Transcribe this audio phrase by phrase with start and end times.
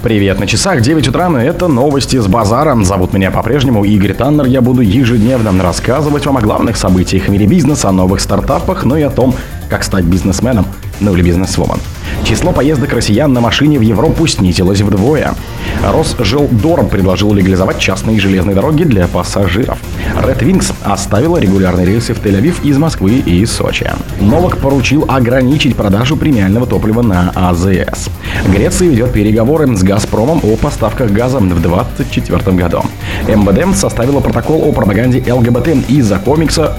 [0.00, 2.84] Привет, на часах 9 утра, это новости с базаром.
[2.84, 4.46] Зовут меня по-прежнему Игорь Таннер.
[4.46, 8.96] Я буду ежедневно рассказывать вам о главных событиях в мире бизнеса, о новых стартапах, ну
[8.96, 9.34] и о том,
[9.68, 10.66] как стать бизнесменом,
[11.00, 11.80] ну или бизнесвумен.
[12.24, 15.34] Число поездок россиян на машине в Европу снизилось вдвое.
[15.82, 19.78] Росжилдор предложил легализовать частные железные дороги для пассажиров.
[20.16, 23.90] Red Wings оставила регулярные рейсы в Тель-Авив из Москвы и Сочи.
[24.20, 28.10] Новак поручил ограничить продажу премиального топлива на АЗС.
[28.46, 32.82] Греция ведет переговоры с «Газпромом» о поставках газа в 2024 году.
[33.26, 36.78] МВД составила протокол о пропаганде ЛГБТ из-за комикса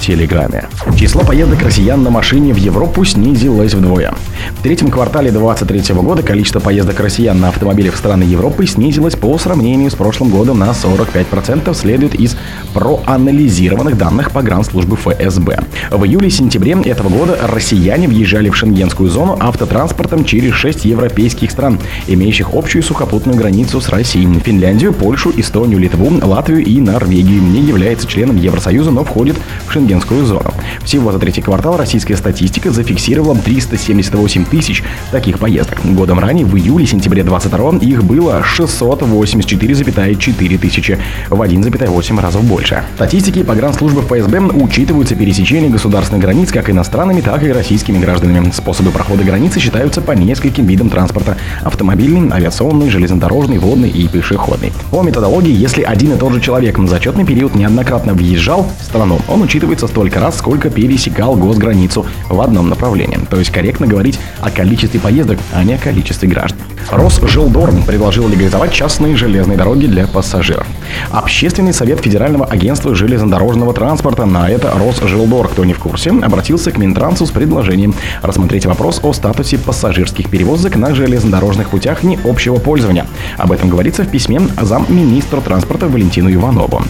[0.00, 0.66] Телеграме.
[0.96, 4.14] Число поездок россиян на машине в Европу снизилось вдвое.
[4.58, 9.36] В третьем квартале 2023 года количество поездок россиян на автомобиле в страны Европы снизилось по
[9.36, 12.36] сравнению с прошлым годом на 45%, следует из
[12.72, 15.60] проанализированных данных по гранслужбы ФСБ.
[15.90, 22.54] В июле-сентябре этого года россияне въезжали в шенгенскую зону автотранспортом через 6 европейских стран, имеющих
[22.54, 27.42] общую сухопутную границу с Россией, Финляндию, Польшу, Эстонию, Литву, Латвию и Норвегию.
[27.42, 30.54] Не является членом Евросоюза, но входит в шенген шенгенскую зону.
[30.84, 35.80] Всего за третий квартал российская статистика зафиксировала 378 тысяч таких поездок.
[35.84, 40.96] Годом ранее, в июле-сентябре 22 их было 684,4 тысячи,
[41.28, 42.84] в 1,8 разов больше.
[42.94, 48.52] Статистики погранслужбы ФСБ учитываются пересечения государственных границ как иностранными, так и российскими гражданами.
[48.52, 54.72] Способы прохода границы считаются по нескольким видам транспорта– автомобильный, авиационный, железнодорожный, водный и пешеходный.
[54.90, 59.18] По методологии, если один и тот же человек на зачетный период неоднократно въезжал в страну,
[59.28, 63.18] он учитывается учится столько раз, сколько пересекал госграницу в одном направлении.
[63.30, 66.58] То есть корректно говорить о количестве поездок, а не о количестве граждан.
[66.90, 70.66] Росжилдорм предложил легализовать частные железные дороги для пассажиров.
[71.10, 76.78] Общественный совет Федерального агентства железнодорожного транспорта на это Росжилдор, кто не в курсе, обратился к
[76.78, 83.06] Минтрансу с предложением рассмотреть вопрос о статусе пассажирских перевозок на железнодорожных путях не общего пользования.
[83.38, 86.82] Об этом говорится в письме замминистра транспорта Валентину Иванову.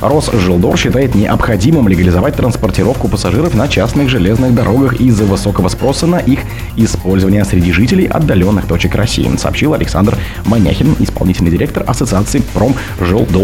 [0.00, 6.40] Росжилдор считает необходимым легализовать транспортировку пассажиров на частных железных дорогах из-за высокого спроса на их
[6.76, 12.42] использование среди жителей отдаленных точек России, сообщил Александр Маняхин, исполнительный директор Ассоциации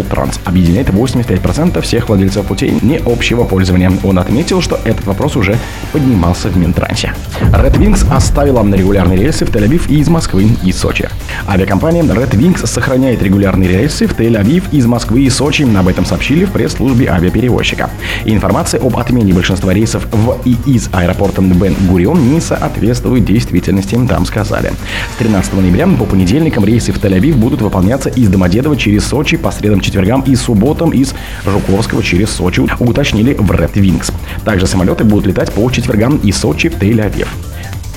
[0.05, 0.41] Промжилдолтранс.
[0.45, 3.93] Объединяет 85% всех владельцев путей не общего пользования.
[4.03, 5.57] Он отметил, что этот вопрос уже
[5.93, 7.13] поднимался в Минтрансе.
[7.53, 11.09] Red Wings оставила на регулярные рейсы в Тель-Авив и из Москвы и Сочи.
[11.49, 15.67] Авиакомпания Red Wings сохраняет регулярные рейсы в Тель-Авив из Москвы и Сочи.
[15.77, 17.91] Об этом сообщили в пресс-службе авиаперевозчика.
[18.25, 24.73] Информация об отмене большинства рейсов в и из аэропорта Бен-Гурион не соответствует действительности, там сказали.
[25.15, 29.51] С 13 ноября по понедельникам рейсы в Тель-Авив будут выполняться из Домодедово через Сочи, по
[29.51, 34.13] средам, четвергам и субботам из Жуковского через Сочи, уточнили в Red Wings.
[34.45, 37.29] Также самолеты будут летать по четвергам из Сочи в Тель-Авив.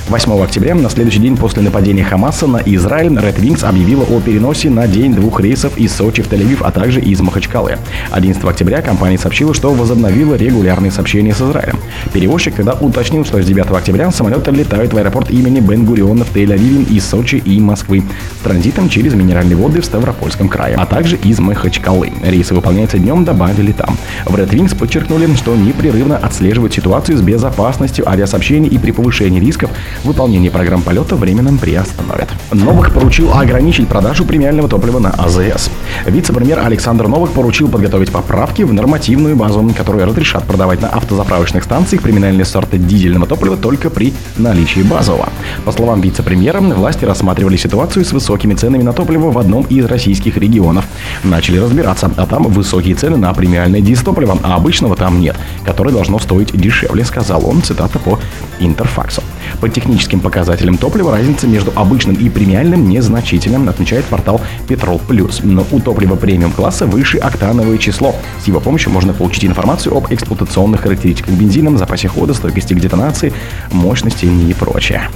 [0.09, 4.69] 8 октября, на следующий день после нападения Хамаса на Израиль, Red Wings объявила о переносе
[4.69, 7.77] на день двух рейсов из Сочи в Тель-Авив, а также из Махачкалы.
[8.11, 11.77] 11 октября компания сообщила, что возобновила регулярные сообщения с Израилем.
[12.13, 16.89] Перевозчик тогда уточнил, что с 9 октября самолеты летают в аэропорт имени Бен-Гуриона в Тель-Авиве
[16.89, 18.01] из Сочи и Москвы
[18.45, 22.13] транзитом через минеральные воды в Ставропольском крае, а также из Махачкалы.
[22.23, 23.97] Рейсы выполняются днем, добавили там.
[24.25, 29.69] В Red Wings подчеркнули, что непрерывно отслеживают ситуацию с безопасностью авиасообщений и при повышении рисков
[30.03, 32.29] выполнение программ полета временно приостановят.
[32.51, 35.69] Новых поручил ограничить продажу премиального топлива на АЗС.
[36.05, 42.01] Вице-премьер Александр Новых поручил подготовить поправки в нормативную базу, которые разрешат продавать на автозаправочных станциях
[42.01, 45.29] премиальные сорты дизельного топлива только при наличии базового.
[45.65, 50.37] По словам вице-премьера, власти рассматривали ситуацию с высокими ценами на топливо в одном из российских
[50.37, 50.85] регионов.
[51.23, 56.19] Начали разбираться, а там высокие цены на премиальное дизтопливо, а обычного там нет, которое должно
[56.19, 58.19] стоить дешевле, сказал он, цитата по
[58.59, 59.21] Интерфаксу.
[59.59, 65.41] По техническим показателям топлива разница между обычным и премиальным незначительна, отмечает портал Petrol Plus.
[65.43, 68.15] Но у топлива премиум класса выше октановое число.
[68.43, 73.33] С его помощью можно получить информацию об эксплуатационных характеристиках бензина, запасе хода, стойкости к детонации,
[73.71, 75.09] мощности и прочее.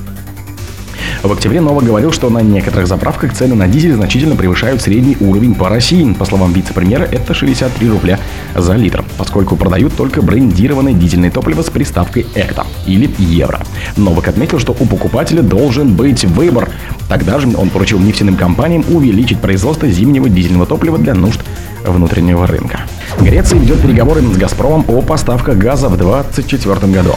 [1.24, 5.54] В октябре Новак говорил, что на некоторых заправках цены на дизель значительно превышают средний уровень
[5.54, 6.12] по России.
[6.14, 8.20] По словам вице-премьера, это 63 рубля
[8.56, 13.60] за литр, поскольку продают только брендированное дизельное топливо с приставкой «Экта» или «Евро».
[13.98, 16.72] Новак отметил, что у покупателя должен быть выбор.
[17.08, 21.42] Тогда же он поручил нефтяным компаниям увеличить производство зимнего дизельного топлива для нужд
[21.86, 22.80] внутреннего рынка.
[23.20, 27.14] Греция ведет переговоры с «Газпромом» о поставках газа в 2024 году.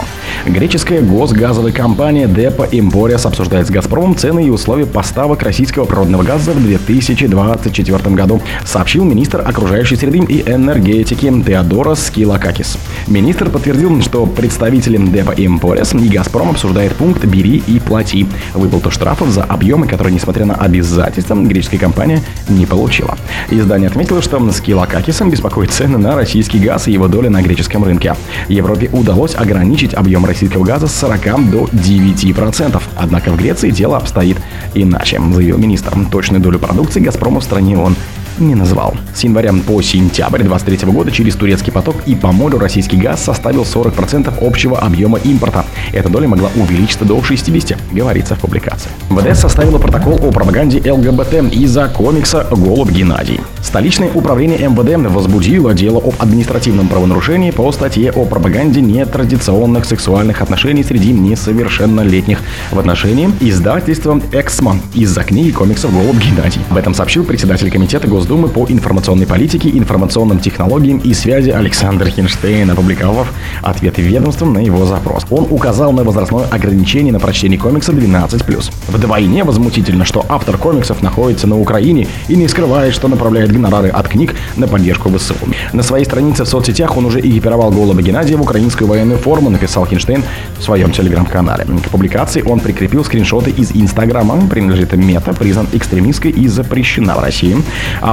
[0.46, 6.52] Греческая госгазовая компания Депо Импориас обсуждает с «Газпромом» цены и условия поставок российского природного газа
[6.52, 12.78] в 2024 году, сообщил министр окружающей среды и энергетики Теодорос Скилакакис.
[13.06, 19.28] Министр подтвердил, что представители Депо Импориас и «Газпром» обсуждают пункт «Бери и плати» выплату штрафов
[19.28, 23.16] за объемы, которые, несмотря на обязательства, греческая компания не получила.
[23.50, 28.14] Издание отметило, что Скилакакисом беспокоит цены на российский газ и его доля на греческом рынке.
[28.48, 32.80] Европе удалось ограничить объем российского газа с 40 до 9%.
[32.94, 34.36] Однако в Греции дело обстоит
[34.74, 35.92] иначе, заявил министр.
[36.12, 37.96] Точную долю продукции «Газпрома» в стране он
[38.38, 38.94] не назвал.
[39.14, 43.62] С января по сентябрь 2023 года через турецкий поток и по морю российский газ составил
[43.62, 45.64] 40% общего объема импорта.
[45.92, 48.90] Эта доля могла увеличиться до 60, говорится в публикации.
[49.10, 53.40] ВДС составила протокол о пропаганде ЛГБТ из-за комикса «Голубь Геннадий».
[53.62, 60.84] Столичное управление МВД возбудило дело об административном правонарушении по статье о пропаганде нетрадиционных сексуальных отношений
[60.84, 62.38] среди несовершеннолетних
[62.70, 66.60] в отношении издательства «Эксман» из-за книги комиксов «Голубь Геннадий».
[66.70, 72.70] Об этом сообщил председатель комитета Госдумы по информационной политике, информационным технологиям и связи Александр Хинштейн,
[72.70, 73.30] опубликовав
[73.60, 75.26] ответы ведомством на его запрос.
[75.28, 78.72] Он указал на возрастное ограничение на прочтение комикса 12+.
[78.88, 84.08] Вдвойне возмутительно, что автор комиксов находится на Украине и не скрывает, что направляет гонорары от
[84.08, 85.34] книг на поддержку ВСУ.
[85.74, 89.84] На своей странице в соцсетях он уже экипировал голуба Геннадия в украинскую военную форму, написал
[89.84, 90.24] Хинштейн
[90.58, 91.66] в своем телеграм-канале.
[91.66, 97.58] К публикации он прикрепил скриншоты из Инстаграма, принадлежит Мета, признан экстремистской и запрещена в России.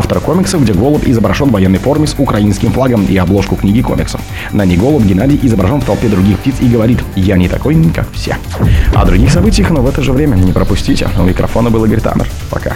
[0.02, 4.20] Автор комиксов, где голубь изображен в военной форме с украинским флагом и обложку книги комиксов.
[4.52, 8.08] На ней голубь Геннадий изображен в толпе других птиц и говорит «Я не такой, как
[8.12, 8.36] все».
[8.96, 11.08] О других событиях, но в это же время не пропустите.
[11.20, 12.28] У микрофона был Игорь Тамер.
[12.50, 12.74] Пока.